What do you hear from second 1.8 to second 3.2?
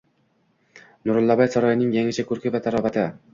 yangicha ko‘rki va tarovati